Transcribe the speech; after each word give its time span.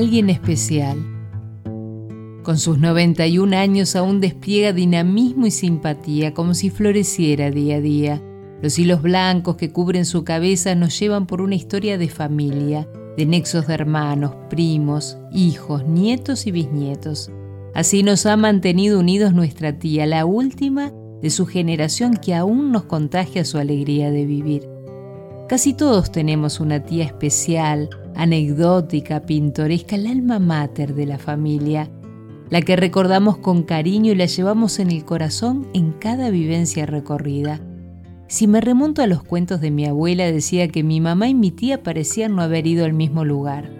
alguien 0.00 0.30
especial. 0.30 0.96
Con 2.42 2.56
sus 2.56 2.78
91 2.78 3.54
años 3.54 3.96
aún 3.96 4.20
despliega 4.20 4.72
dinamismo 4.72 5.46
y 5.46 5.50
simpatía 5.50 6.32
como 6.32 6.54
si 6.54 6.70
floreciera 6.70 7.50
día 7.50 7.76
a 7.76 7.80
día. 7.80 8.22
Los 8.62 8.78
hilos 8.78 9.02
blancos 9.02 9.56
que 9.56 9.72
cubren 9.72 10.06
su 10.06 10.24
cabeza 10.24 10.74
nos 10.74 10.98
llevan 10.98 11.26
por 11.26 11.42
una 11.42 11.54
historia 11.54 11.98
de 11.98 12.08
familia, 12.08 12.88
de 13.18 13.26
nexos 13.26 13.66
de 13.66 13.74
hermanos, 13.74 14.32
primos, 14.48 15.18
hijos, 15.32 15.84
nietos 15.86 16.46
y 16.46 16.50
bisnietos. 16.50 17.30
Así 17.74 18.02
nos 18.02 18.24
ha 18.24 18.38
mantenido 18.38 18.98
unidos 18.98 19.34
nuestra 19.34 19.78
tía, 19.78 20.06
la 20.06 20.24
última 20.24 20.92
de 21.20 21.28
su 21.28 21.44
generación 21.44 22.16
que 22.16 22.34
aún 22.34 22.72
nos 22.72 22.84
contagia 22.84 23.44
su 23.44 23.58
alegría 23.58 24.10
de 24.10 24.24
vivir. 24.24 24.66
Casi 25.50 25.74
todos 25.74 26.12
tenemos 26.12 26.60
una 26.60 26.84
tía 26.84 27.02
especial, 27.02 27.90
anecdótica, 28.14 29.22
pintoresca, 29.22 29.96
el 29.96 30.06
alma 30.06 30.38
mater 30.38 30.94
de 30.94 31.06
la 31.06 31.18
familia, 31.18 31.90
la 32.50 32.62
que 32.62 32.76
recordamos 32.76 33.38
con 33.38 33.64
cariño 33.64 34.12
y 34.12 34.14
la 34.14 34.26
llevamos 34.26 34.78
en 34.78 34.92
el 34.92 35.04
corazón 35.04 35.66
en 35.74 35.90
cada 35.90 36.30
vivencia 36.30 36.86
recorrida. 36.86 37.60
Si 38.28 38.46
me 38.46 38.60
remonto 38.60 39.02
a 39.02 39.08
los 39.08 39.24
cuentos 39.24 39.60
de 39.60 39.72
mi 39.72 39.86
abuela, 39.86 40.30
decía 40.30 40.68
que 40.68 40.84
mi 40.84 41.00
mamá 41.00 41.26
y 41.26 41.34
mi 41.34 41.50
tía 41.50 41.82
parecían 41.82 42.36
no 42.36 42.42
haber 42.42 42.68
ido 42.68 42.84
al 42.84 42.92
mismo 42.92 43.24
lugar, 43.24 43.72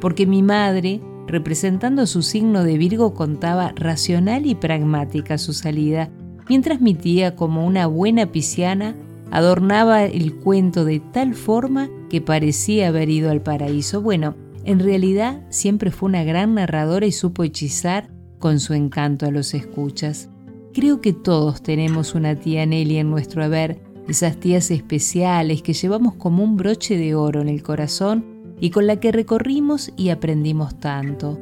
porque 0.00 0.26
mi 0.26 0.42
madre, 0.42 1.02
representando 1.26 2.06
su 2.06 2.22
signo 2.22 2.64
de 2.64 2.78
Virgo, 2.78 3.12
contaba 3.12 3.74
racional 3.76 4.46
y 4.46 4.54
pragmática 4.54 5.36
su 5.36 5.52
salida, 5.52 6.08
mientras 6.48 6.80
mi 6.80 6.94
tía, 6.94 7.36
como 7.36 7.66
una 7.66 7.86
buena 7.86 8.32
pisciana, 8.32 8.96
adornaba 9.30 10.04
el 10.04 10.34
cuento 10.34 10.84
de 10.84 11.00
tal 11.00 11.34
forma 11.34 11.88
que 12.08 12.20
parecía 12.20 12.88
haber 12.88 13.10
ido 13.10 13.30
al 13.30 13.42
paraíso. 13.42 14.00
Bueno, 14.00 14.36
en 14.64 14.80
realidad 14.80 15.42
siempre 15.50 15.90
fue 15.90 16.08
una 16.08 16.24
gran 16.24 16.54
narradora 16.54 17.06
y 17.06 17.12
supo 17.12 17.42
hechizar 17.44 18.10
con 18.38 18.60
su 18.60 18.74
encanto 18.74 19.26
a 19.26 19.30
los 19.30 19.54
escuchas. 19.54 20.28
Creo 20.72 21.00
que 21.00 21.12
todos 21.12 21.62
tenemos 21.62 22.14
una 22.14 22.36
tía 22.36 22.64
Nelly 22.66 22.98
en 22.98 23.10
nuestro 23.10 23.44
haber, 23.44 23.80
esas 24.08 24.38
tías 24.38 24.70
especiales 24.70 25.62
que 25.62 25.74
llevamos 25.74 26.14
como 26.14 26.42
un 26.42 26.56
broche 26.56 26.96
de 26.96 27.14
oro 27.14 27.40
en 27.40 27.48
el 27.48 27.62
corazón 27.62 28.24
y 28.60 28.70
con 28.70 28.86
la 28.86 29.00
que 29.00 29.12
recorrimos 29.12 29.92
y 29.96 30.08
aprendimos 30.08 30.78
tanto. 30.78 31.38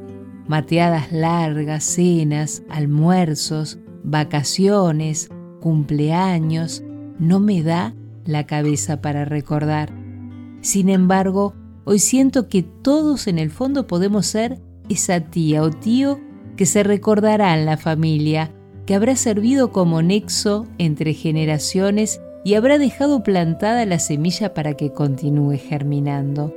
Mateadas 0.48 1.12
largas, 1.12 1.84
cenas, 1.84 2.62
almuerzos, 2.68 3.78
vacaciones, 4.04 5.28
cumpleaños, 5.60 6.82
no 7.18 7.40
me 7.40 7.62
da 7.62 7.94
la 8.24 8.46
cabeza 8.46 9.00
para 9.00 9.24
recordar. 9.24 9.92
Sin 10.60 10.88
embargo, 10.88 11.54
hoy 11.84 11.98
siento 11.98 12.48
que 12.48 12.62
todos 12.62 13.26
en 13.26 13.38
el 13.38 13.50
fondo 13.50 13.86
podemos 13.86 14.26
ser 14.26 14.58
esa 14.88 15.20
tía 15.20 15.62
o 15.62 15.70
tío 15.70 16.20
que 16.56 16.66
se 16.66 16.82
recordará 16.82 17.56
en 17.58 17.66
la 17.66 17.76
familia, 17.76 18.50
que 18.86 18.94
habrá 18.94 19.16
servido 19.16 19.72
como 19.72 20.02
nexo 20.02 20.66
entre 20.78 21.12
generaciones 21.12 22.20
y 22.44 22.54
habrá 22.54 22.78
dejado 22.78 23.22
plantada 23.22 23.84
la 23.86 23.98
semilla 23.98 24.54
para 24.54 24.74
que 24.74 24.92
continúe 24.92 25.58
germinando. 25.58 26.54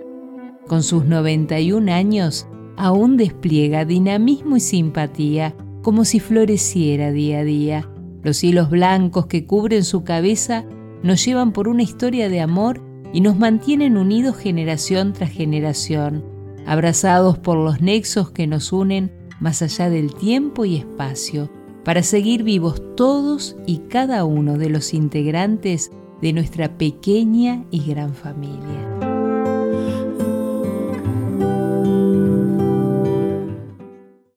Con 0.68 0.84
sus 0.84 1.06
91 1.06 1.92
años, 1.92 2.48
aún 2.78 3.18
despliega 3.18 3.86
dinamismo 3.86 4.58
y 4.58 4.60
simpatía, 4.60 5.56
como 5.82 6.06
si 6.06 6.20
floreciera 6.20 7.12
día 7.12 7.40
a 7.40 7.44
día. 7.44 7.90
Los 8.24 8.44
hilos 8.44 8.70
blancos 8.70 9.28
que 9.28 9.46
cubren 9.46 9.84
su 9.84 10.04
cabeza 10.04 10.66
nos 11.04 11.24
llevan 11.24 11.54
por 11.54 11.68
una 11.68 11.84
historia 11.84 12.30
de 12.30 12.42
amor 12.42 12.82
y 13.14 13.22
nos 13.22 13.38
mantienen 13.38 13.98
unidos 13.98 14.38
generación 14.38 15.14
tras 15.14 15.32
generación, 15.32 16.24
abrazados 16.66 17.38
por 17.38 17.58
los 17.58 17.82
nexos 17.82 18.32
que 18.32 18.48
nos 18.48 18.72
unen 18.74 19.12
más 19.40 19.62
allá 19.62 19.90
del 19.90 20.14
tiempo 20.14 20.66
y 20.66 20.76
espacio, 20.76 21.50
para 21.84 22.04
seguir 22.04 22.44
vivos 22.44 22.82
todos 22.96 23.56
y 23.66 23.80
cada 23.90 24.26
uno 24.26 24.58
de 24.58 24.70
los 24.70 24.94
integrantes 24.94 25.92
de 26.22 26.34
nuestra 26.34 26.78
pequeña 26.78 27.64
y 27.72 27.86
gran 27.86 28.14
familia. 28.14 29.09